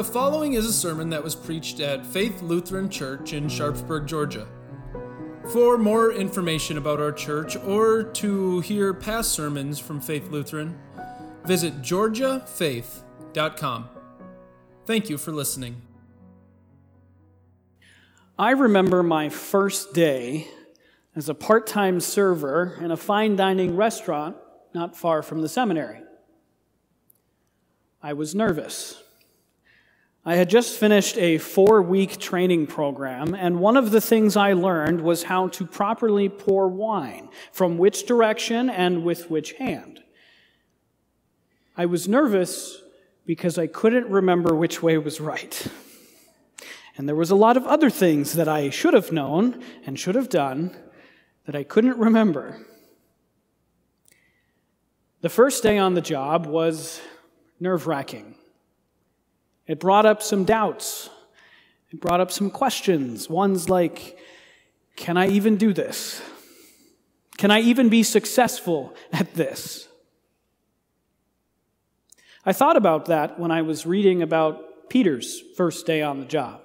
[0.00, 4.48] The following is a sermon that was preached at Faith Lutheran Church in Sharpsburg, Georgia.
[5.52, 10.78] For more information about our church or to hear past sermons from Faith Lutheran,
[11.44, 13.90] visit georgiafaith.com.
[14.86, 15.82] Thank you for listening.
[18.38, 20.48] I remember my first day
[21.14, 24.38] as a part time server in a fine dining restaurant
[24.72, 26.00] not far from the seminary.
[28.02, 29.02] I was nervous.
[30.30, 34.52] I had just finished a four week training program, and one of the things I
[34.52, 40.04] learned was how to properly pour wine, from which direction and with which hand.
[41.76, 42.80] I was nervous
[43.26, 45.66] because I couldn't remember which way was right.
[46.96, 50.14] And there was a lot of other things that I should have known and should
[50.14, 50.76] have done
[51.46, 52.64] that I couldn't remember.
[55.22, 57.00] The first day on the job was
[57.58, 58.36] nerve wracking.
[59.70, 61.08] It brought up some doubts.
[61.92, 63.30] It brought up some questions.
[63.30, 64.18] Ones like,
[64.96, 66.20] can I even do this?
[67.38, 69.86] Can I even be successful at this?
[72.44, 76.62] I thought about that when I was reading about Peter's first day on the job.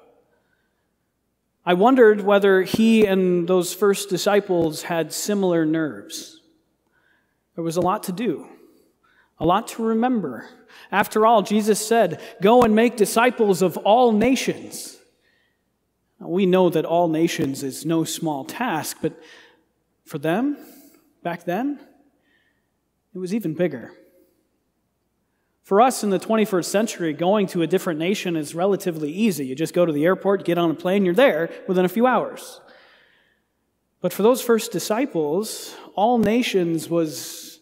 [1.64, 6.42] I wondered whether he and those first disciples had similar nerves.
[7.54, 8.48] There was a lot to do,
[9.38, 10.50] a lot to remember,
[10.92, 14.98] after all, Jesus said, Go and make disciples of all nations.
[16.20, 19.20] We know that all nations is no small task, but
[20.06, 20.58] for them,
[21.24, 21.80] back then,
[23.14, 23.92] it was even bigger.
[25.64, 29.48] For us in the 21st century, going to a different nation is relatively easy.
[29.48, 32.06] You just go to the airport, get on a plane, you're there within a few
[32.06, 32.62] hours.
[34.00, 37.55] But for those first disciples, all nations was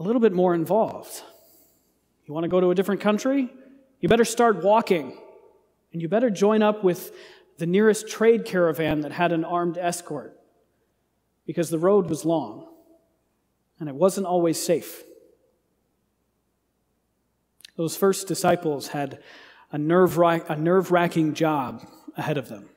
[0.00, 1.22] a little bit more involved.
[2.24, 3.50] You want to go to a different country?
[4.00, 5.16] You better start walking.
[5.92, 7.12] And you better join up with
[7.58, 10.40] the nearest trade caravan that had an armed escort
[11.46, 12.66] because the road was long
[13.78, 15.02] and it wasn't always safe.
[17.76, 19.22] Those first disciples had
[19.72, 21.86] a nerve wracking job
[22.16, 22.70] ahead of them.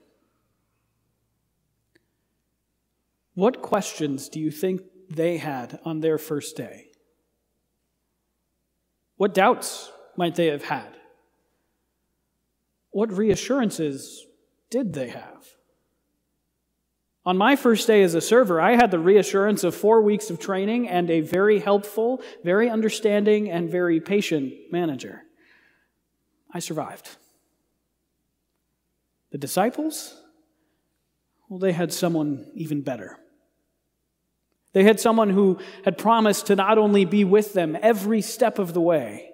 [3.36, 6.88] What questions do you think they had on their first day?
[9.18, 10.98] What doubts might they have had?
[12.92, 14.26] What reassurances
[14.70, 15.48] did they have?
[17.26, 20.40] On my first day as a server, I had the reassurance of four weeks of
[20.40, 25.24] training and a very helpful, very understanding, and very patient manager.
[26.52, 27.16] I survived.
[29.32, 30.22] The disciples?
[31.48, 33.20] Well, they had someone even better.
[34.74, 38.74] They had someone who had promised to not only be with them every step of
[38.74, 39.30] the way,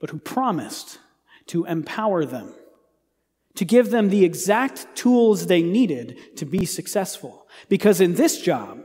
[0.00, 0.98] but who promised
[1.48, 2.54] to empower them,
[3.56, 7.46] to give them the exact tools they needed to be successful.
[7.68, 8.80] Because in this job,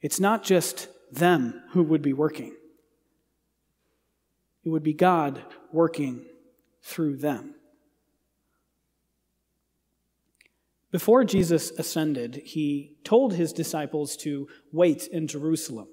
[0.00, 2.54] it's not just them who would be working,
[4.64, 5.42] it would be God
[5.72, 6.24] working
[6.82, 7.54] through them.
[10.90, 15.88] Before Jesus ascended, he told his disciples to wait in Jerusalem.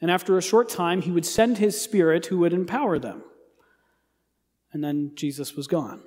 [0.00, 3.24] And after a short time, he would send his spirit who would empower them.
[4.72, 6.02] And then Jesus was gone.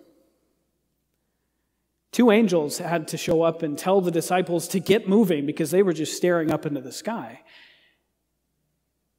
[2.12, 5.84] Two angels had to show up and tell the disciples to get moving because they
[5.84, 7.42] were just staring up into the sky.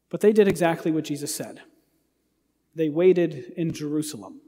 [0.08, 1.60] But they did exactly what Jesus said
[2.74, 4.40] they waited in Jerusalem.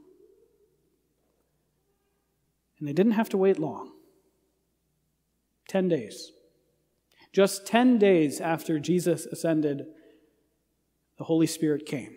[2.79, 3.91] And they didn't have to wait long.
[5.73, 6.31] 10 days.
[7.31, 9.87] Just 10 days after Jesus ascended,
[11.17, 12.15] the Holy Spirit came.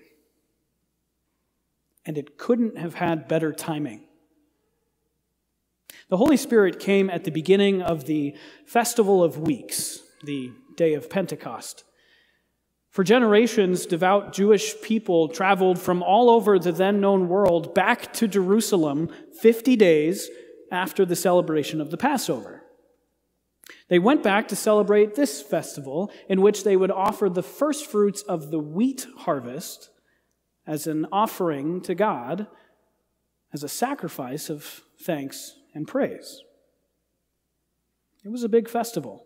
[2.05, 4.03] And it couldn't have had better timing.
[6.11, 11.09] The Holy Spirit came at the beginning of the Festival of Weeks, the day of
[11.09, 11.84] Pentecost.
[12.91, 18.28] For generations, devout Jewish people traveled from all over the then known world back to
[18.28, 19.09] Jerusalem
[19.41, 20.28] 50 days
[20.71, 22.66] after the celebration of the Passover.
[23.88, 28.22] They went back to celebrate this festival in which they would offer the first fruits
[28.22, 29.91] of the wheat harvest
[30.66, 32.48] as an offering to God,
[33.53, 36.42] as a sacrifice of thanks and praise.
[38.24, 39.24] It was a big festival,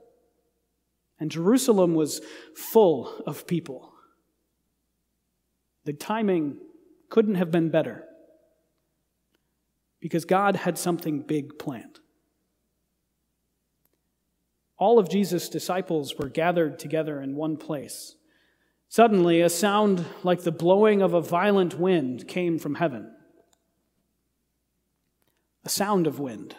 [1.18, 2.20] and Jerusalem was
[2.54, 3.94] full of people.
[5.84, 6.58] The timing
[7.08, 8.04] couldn't have been better
[10.00, 12.00] because God had something big planned
[14.81, 18.17] all of Jesus' disciples were gathered together in one place.
[18.88, 23.15] Suddenly, a sound like the blowing of a violent wind came from heaven.
[25.65, 26.56] a sound of wind,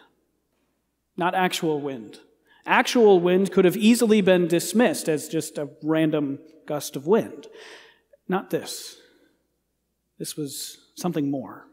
[1.18, 2.20] not actual wind.
[2.66, 6.38] Actual wind could have easily been dismissed as just a random
[6.68, 7.48] gust of wind.
[8.28, 8.98] Not this.
[10.20, 11.66] This was something more.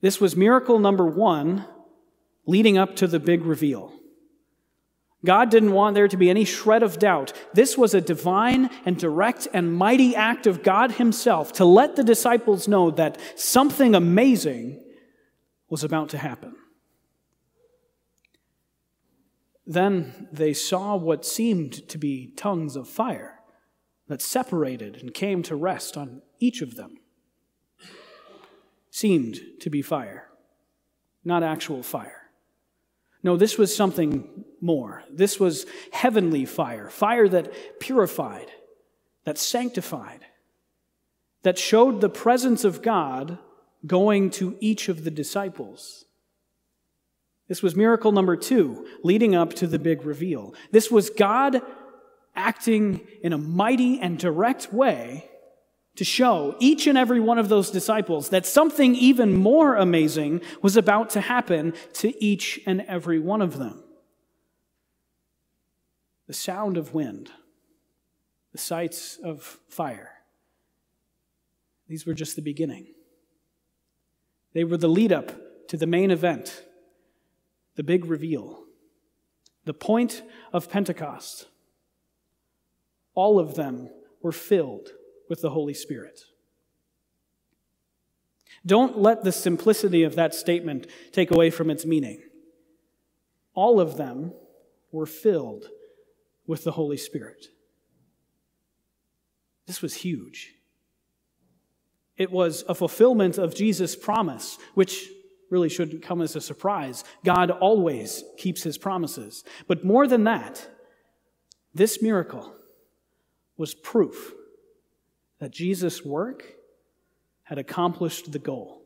[0.00, 1.66] This was miracle number one
[2.46, 3.99] leading up to the big reveal.
[5.24, 7.32] God didn't want there to be any shred of doubt.
[7.52, 12.04] This was a divine and direct and mighty act of God Himself to let the
[12.04, 14.82] disciples know that something amazing
[15.68, 16.54] was about to happen.
[19.66, 23.40] Then they saw what seemed to be tongues of fire
[24.08, 26.96] that separated and came to rest on each of them.
[28.90, 30.28] Seemed to be fire,
[31.24, 32.19] not actual fire.
[33.22, 35.04] No, this was something more.
[35.10, 38.46] This was heavenly fire, fire that purified,
[39.24, 40.24] that sanctified,
[41.42, 43.38] that showed the presence of God
[43.86, 46.04] going to each of the disciples.
[47.48, 50.54] This was miracle number two, leading up to the big reveal.
[50.70, 51.62] This was God
[52.36, 55.28] acting in a mighty and direct way
[56.00, 60.74] to show each and every one of those disciples that something even more amazing was
[60.74, 63.84] about to happen to each and every one of them.
[66.26, 67.30] The sound of wind,
[68.52, 70.12] the sights of fire,
[71.86, 72.86] these were just the beginning.
[74.54, 75.32] They were the lead up
[75.68, 76.64] to the main event
[77.74, 78.64] the big reveal,
[79.66, 81.46] the point of Pentecost.
[83.12, 83.90] All of them
[84.22, 84.88] were filled
[85.30, 86.24] with the Holy Spirit.
[88.66, 92.20] Don't let the simplicity of that statement take away from its meaning.
[93.54, 94.32] All of them
[94.92, 95.66] were filled
[96.46, 97.46] with the Holy Spirit.
[99.66, 100.52] This was huge.
[102.16, 105.08] It was a fulfillment of Jesus' promise, which
[105.48, 107.04] really shouldn't come as a surprise.
[107.24, 109.44] God always keeps his promises.
[109.68, 110.68] But more than that,
[111.72, 112.52] this miracle
[113.56, 114.34] was proof
[115.40, 116.44] that Jesus' work
[117.42, 118.82] had accomplished the goal.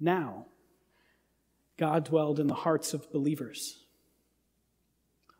[0.00, 0.46] Now,
[1.76, 3.84] God dwelled in the hearts of believers.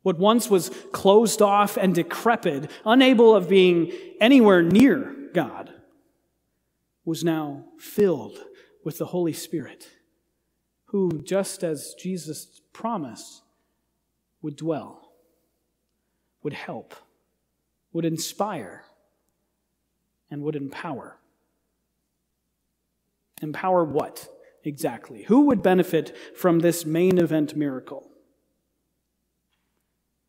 [0.02, 5.72] What once was closed off and decrepit, unable of being anywhere near God,
[7.04, 8.38] was now filled
[8.84, 9.88] with the Holy Spirit,
[10.86, 13.42] who, just as Jesus promised,
[14.42, 15.12] would dwell,
[16.42, 16.94] would help,
[17.92, 18.84] would inspire,
[20.30, 21.18] and would empower.
[23.42, 24.28] Empower what
[24.64, 25.24] exactly?
[25.24, 28.10] Who would benefit from this main event miracle?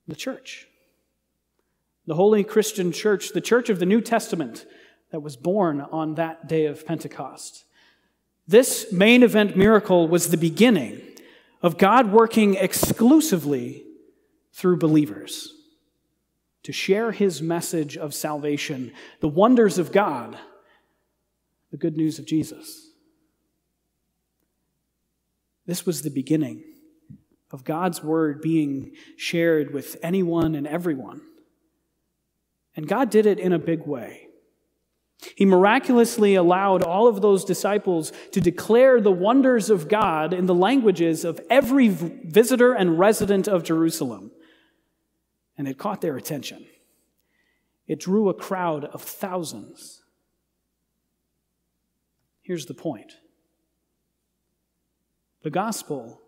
[0.07, 0.67] The church.
[2.05, 4.65] The Holy Christian Church, the church of the New Testament
[5.11, 7.65] that was born on that day of Pentecost.
[8.47, 11.01] This main event miracle was the beginning
[11.61, 13.83] of God working exclusively
[14.53, 15.56] through believers
[16.63, 20.37] to share his message of salvation, the wonders of God,
[21.71, 22.91] the good news of Jesus.
[25.65, 26.63] This was the beginning
[27.51, 31.21] of God's word being shared with anyone and everyone.
[32.75, 34.27] And God did it in a big way.
[35.35, 40.53] He miraculously allowed all of those disciples to declare the wonders of God in the
[40.53, 44.31] languages of every visitor and resident of Jerusalem.
[45.57, 46.65] And it caught their attention.
[47.87, 50.03] It drew a crowd of thousands.
[52.41, 53.13] Here's the point
[55.43, 56.21] the gospel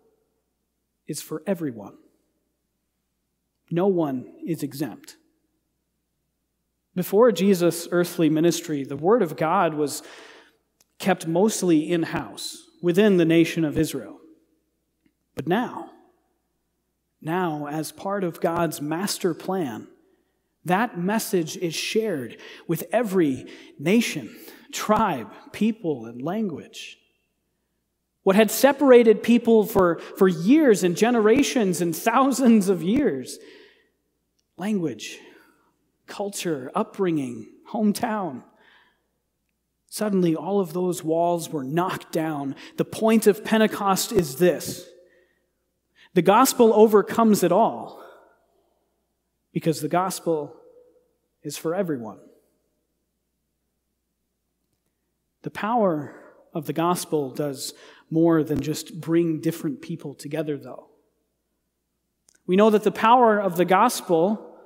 [1.06, 1.96] is for everyone,
[3.70, 5.16] no one is exempt.
[6.94, 10.02] Before Jesus' earthly ministry, the Word of God was
[10.98, 14.20] kept mostly in house within the nation of Israel.
[15.34, 15.90] But now,
[17.22, 19.86] now, as part of God's master plan,
[20.64, 23.46] that message is shared with every
[23.78, 24.34] nation,
[24.72, 26.98] tribe, people, and language.
[28.22, 33.38] What had separated people for, for years and generations and thousands of years
[34.56, 35.18] language,
[36.06, 38.42] culture, upbringing, hometown.
[39.88, 42.54] Suddenly, all of those walls were knocked down.
[42.76, 44.86] The point of Pentecost is this
[46.14, 48.02] the gospel overcomes it all
[49.52, 50.56] because the gospel
[51.42, 52.18] is for everyone.
[55.42, 56.14] The power
[56.52, 57.72] of the gospel does
[58.10, 60.88] more than just bring different people together, though.
[62.46, 64.56] We know that the power of the gospel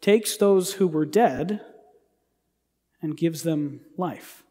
[0.00, 1.60] takes those who were dead
[3.00, 4.42] and gives them life.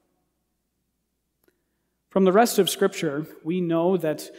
[2.09, 4.29] From the rest of Scripture, we know that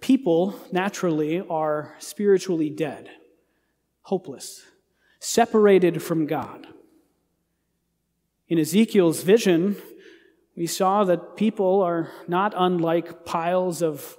[0.00, 3.10] people naturally are spiritually dead,
[4.02, 4.64] hopeless,
[5.18, 6.66] separated from God.
[8.48, 9.76] In Ezekiel's vision,
[10.56, 14.16] we saw that people are not unlike piles of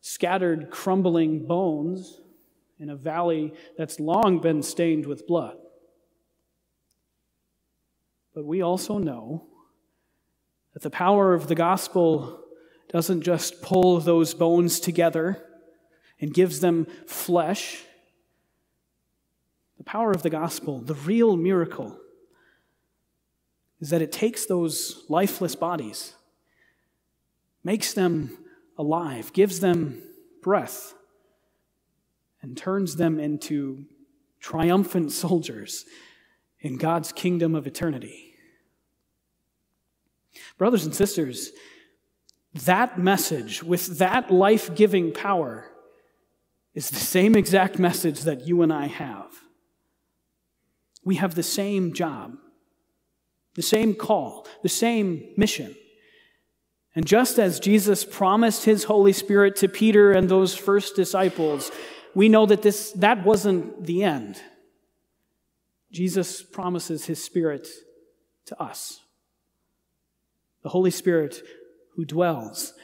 [0.00, 2.20] scattered, crumbling bones
[2.78, 5.56] in a valley that's long been stained with blood.
[8.34, 9.46] But we also know
[10.74, 12.45] that the power of the gospel
[12.88, 15.42] doesn't just pull those bones together
[16.20, 17.82] and gives them flesh.
[19.78, 21.98] The power of the gospel, the real miracle,
[23.80, 26.14] is that it takes those lifeless bodies,
[27.62, 28.38] makes them
[28.78, 30.02] alive, gives them
[30.42, 30.94] breath,
[32.40, 33.84] and turns them into
[34.40, 35.84] triumphant soldiers
[36.60, 38.34] in God's kingdom of eternity.
[40.56, 41.50] Brothers and sisters,
[42.64, 45.70] that message with that life giving power
[46.74, 49.32] is the same exact message that you and I have.
[51.04, 52.36] We have the same job,
[53.54, 55.74] the same call, the same mission.
[56.94, 61.70] And just as Jesus promised his Holy Spirit to Peter and those first disciples,
[62.14, 64.40] we know that this, that wasn't the end.
[65.92, 67.68] Jesus promises his Spirit
[68.46, 69.00] to us.
[70.62, 71.42] The Holy Spirit
[71.96, 72.74] who dwells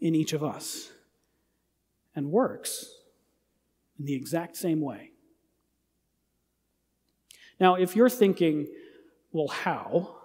[0.00, 0.90] in each of us
[2.14, 2.88] and works
[3.98, 5.10] in the exact same way.
[7.58, 8.68] Now, if you're thinking,
[9.32, 10.16] well, how?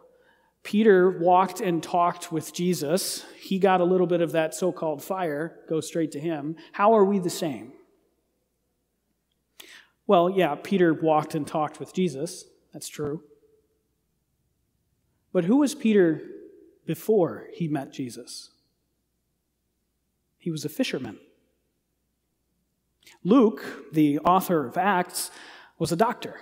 [0.63, 3.25] Peter walked and talked with Jesus.
[3.39, 6.55] He got a little bit of that so called fire, go straight to him.
[6.71, 7.73] How are we the same?
[10.07, 12.45] Well, yeah, Peter walked and talked with Jesus.
[12.73, 13.23] That's true.
[15.33, 16.21] But who was Peter
[16.85, 18.51] before he met Jesus.
[20.37, 21.19] He was a fisherman.
[23.23, 25.31] Luke, the author of Acts,
[25.79, 26.39] was a doctor.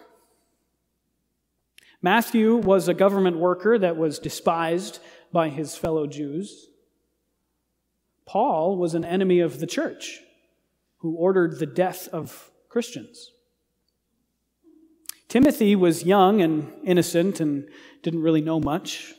[2.02, 5.00] Matthew was a government worker that was despised
[5.32, 6.68] by his fellow Jews.
[8.26, 10.20] Paul was an enemy of the church
[10.98, 13.32] who ordered the death of Christians.
[15.28, 17.68] Timothy was young and innocent and
[18.02, 19.14] didn't really know much.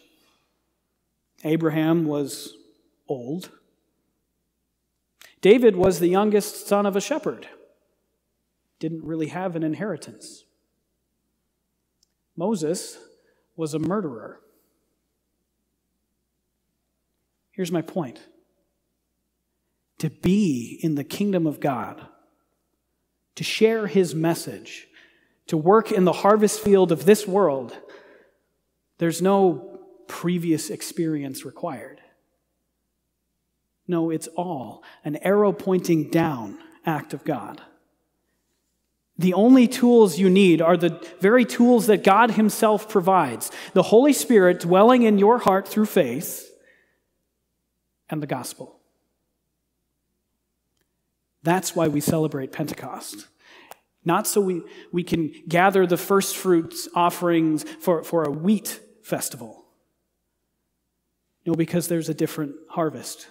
[1.44, 2.54] Abraham was
[3.06, 3.50] old.
[5.40, 7.46] David was the youngest son of a shepherd,
[8.78, 10.44] didn't really have an inheritance.
[12.36, 12.98] Moses
[13.54, 14.40] was a murderer.
[17.52, 18.20] Here's my point
[19.98, 22.06] to be in the kingdom of God,
[23.36, 24.88] to share his message,
[25.46, 27.76] to work in the harvest field of this world,
[28.98, 29.73] there's no
[30.08, 32.00] previous experience required.
[33.86, 37.60] No, it's all an arrow pointing down act of God.
[39.16, 44.12] The only tools you need are the very tools that God Himself provides the Holy
[44.12, 46.50] Spirit dwelling in your heart through faith
[48.10, 48.80] and the gospel.
[51.42, 53.28] That's why we celebrate Pentecost.
[54.04, 59.63] Not so we, we can gather the first fruits offerings for, for a wheat festival.
[61.46, 63.28] No, because there's a different harvest.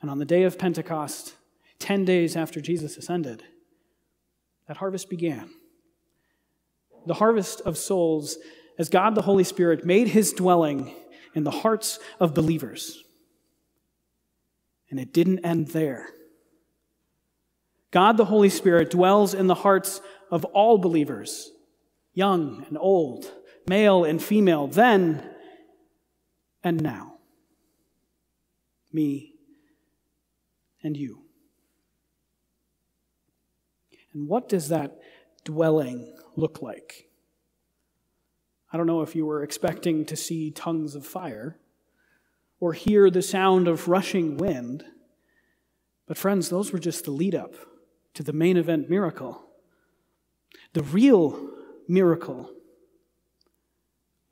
[0.00, 1.34] And on the day of Pentecost,
[1.80, 3.42] 10 days after Jesus ascended,
[4.66, 5.50] that harvest began.
[7.06, 8.36] The harvest of souls
[8.78, 10.94] as God the Holy Spirit made his dwelling
[11.34, 13.02] in the hearts of believers.
[14.90, 16.08] And it didn't end there.
[17.90, 21.50] God the Holy Spirit dwells in the hearts of all believers,
[22.12, 23.32] young and old,
[23.66, 25.28] male and female, then
[26.62, 27.14] and now.
[28.92, 29.34] Me
[30.82, 31.22] and you.
[34.12, 34.98] And what does that
[35.44, 37.08] dwelling look like?
[38.72, 41.58] I don't know if you were expecting to see tongues of fire
[42.60, 44.84] or hear the sound of rushing wind,
[46.06, 47.54] but friends, those were just the lead up
[48.14, 49.42] to the main event miracle.
[50.72, 51.50] The real
[51.86, 52.50] miracle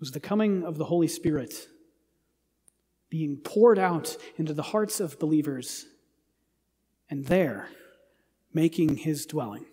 [0.01, 1.69] was the coming of the Holy Spirit
[3.09, 5.87] being poured out into the hearts of believers,
[7.09, 7.69] and there
[8.53, 9.67] making his dwelling.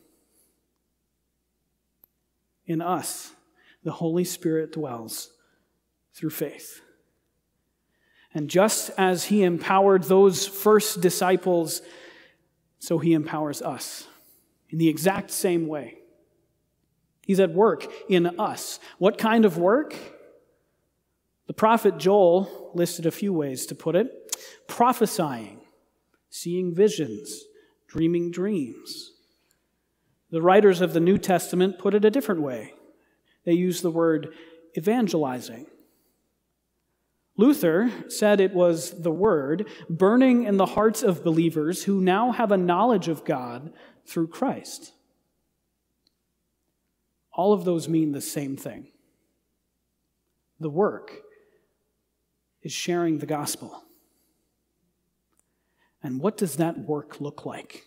[2.66, 3.34] In us,
[3.84, 5.32] the Holy Spirit dwells
[6.14, 6.82] through faith.
[8.34, 11.82] And just as he empowered those first disciples,
[12.80, 14.08] so he empowers us
[14.70, 16.00] in the exact same way.
[17.26, 18.80] He's at work in us.
[18.98, 19.96] What kind of work?
[21.48, 24.36] The prophet Joel listed a few ways to put it
[24.68, 25.62] prophesying,
[26.30, 27.44] seeing visions,
[27.88, 29.12] dreaming dreams.
[30.32, 32.74] The writers of the New Testament put it a different way.
[33.46, 34.34] They use the word
[34.78, 35.68] evangelizing.
[37.36, 42.52] Luther said it was the word burning in the hearts of believers who now have
[42.52, 43.74] a knowledge of God
[44.06, 44.94] through Christ.
[47.34, 48.88] All of those mean the same thing.
[50.60, 51.23] The work
[52.64, 53.84] is sharing the gospel.
[56.02, 57.86] And what does that work look like?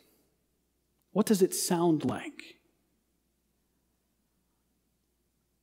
[1.13, 2.57] What does it sound like?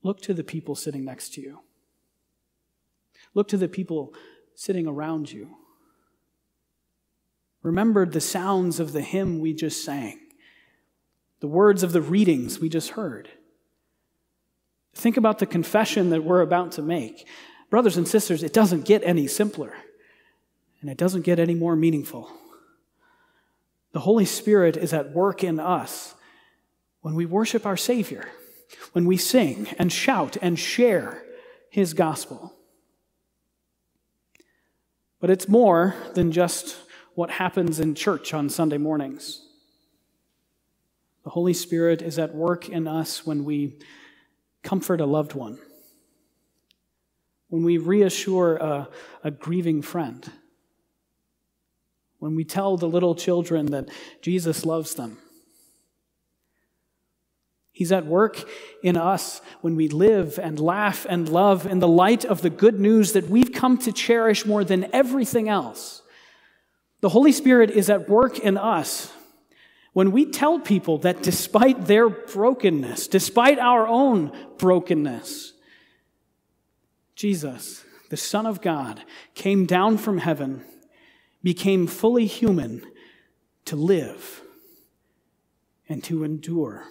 [0.01, 1.59] Look to the people sitting next to you.
[3.33, 4.13] Look to the people
[4.55, 5.55] sitting around you.
[7.61, 10.19] Remember the sounds of the hymn we just sang,
[11.39, 13.29] the words of the readings we just heard.
[14.93, 17.25] Think about the confession that we're about to make.
[17.73, 19.73] Brothers and sisters, it doesn't get any simpler,
[20.79, 22.29] and it doesn't get any more meaningful.
[23.93, 26.13] The Holy Spirit is at work in us
[27.01, 28.29] when we worship our Savior,
[28.91, 31.23] when we sing and shout and share
[31.71, 32.53] His gospel.
[35.19, 36.77] But it's more than just
[37.15, 39.47] what happens in church on Sunday mornings.
[41.23, 43.79] The Holy Spirit is at work in us when we
[44.61, 45.57] comfort a loved one,
[47.53, 48.89] when we reassure a,
[49.23, 50.31] a grieving friend,
[52.17, 53.89] when we tell the little children that
[54.23, 55.19] Jesus loves them.
[57.71, 58.43] He's at work
[58.81, 62.79] in us when we live and laugh and love in the light of the good
[62.79, 66.01] news that we've come to cherish more than everything else.
[67.01, 69.13] The Holy Spirit is at work in us
[69.91, 75.53] when we tell people that despite their brokenness, despite our own brokenness,
[77.23, 79.01] Jesus, the Son of God,
[79.33, 80.61] came down from heaven,
[81.41, 82.85] became fully human
[83.63, 84.41] to live
[85.87, 86.83] and to endure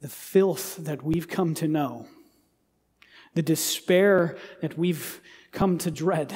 [0.00, 2.06] the filth that we've come to know,
[3.34, 5.20] the despair that we've
[5.50, 6.32] come to dread,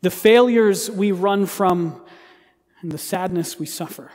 [0.00, 2.00] the failures we run from,
[2.82, 4.12] and the sadness we suffer.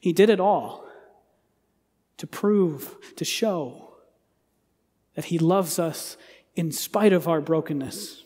[0.00, 0.86] He did it all
[2.18, 3.91] to prove, to show
[5.14, 6.16] that He loves us
[6.54, 8.24] in spite of our brokenness.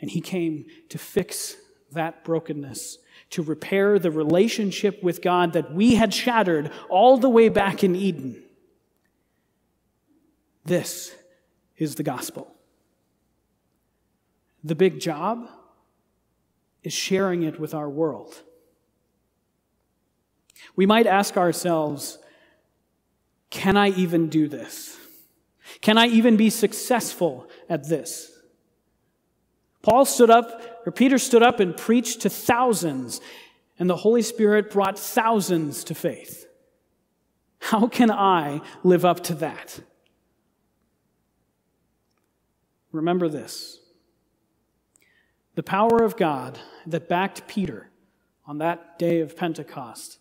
[0.00, 1.56] And He came to fix
[1.92, 2.98] that brokenness,
[3.30, 7.94] to repair the relationship with God that we had shattered all the way back in
[7.94, 8.42] Eden.
[10.64, 11.14] This
[11.76, 12.52] is the gospel.
[14.62, 15.48] The big job
[16.82, 18.42] is sharing it with our world.
[20.76, 22.18] We might ask ourselves,
[23.50, 24.96] can I even do this?
[25.80, 28.30] Can I even be successful at this?
[29.82, 33.20] Paul stood up, or Peter stood up and preached to thousands,
[33.78, 36.46] and the Holy Spirit brought thousands to faith.
[37.58, 39.80] How can I live up to that?
[42.92, 43.80] Remember this
[45.54, 47.90] the power of God that backed Peter
[48.46, 50.18] on that day of Pentecost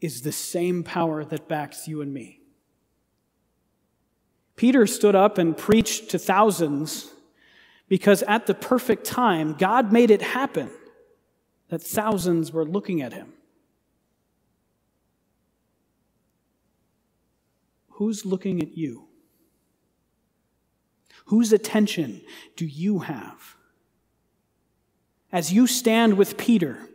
[0.00, 2.40] is the same power that backs you and me.
[4.56, 7.10] Peter stood up and preached to thousands
[7.88, 10.70] because at the perfect time, God made it happen
[11.68, 13.32] that thousands were looking at him.
[17.90, 19.08] Who's looking at you?
[21.26, 22.22] Whose attention
[22.56, 23.56] do you have?
[25.32, 26.88] As you stand with Peter,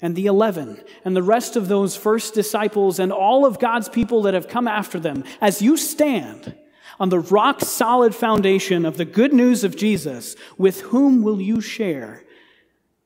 [0.00, 4.22] and the 11 and the rest of those first disciples and all of God's people
[4.22, 6.54] that have come after them, as you stand
[7.00, 11.60] on the rock solid foundation of the good news of Jesus, with whom will you
[11.60, 12.24] share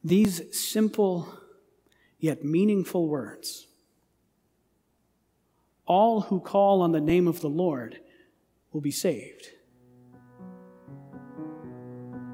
[0.03, 1.39] these simple
[2.19, 3.67] yet meaningful words?
[5.87, 7.99] All who call on the name of the Lord
[8.73, 9.49] will be saved.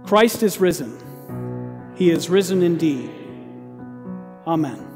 [0.04, 0.96] Christ is risen.
[1.96, 3.10] He is risen indeed.
[4.46, 4.87] Amen.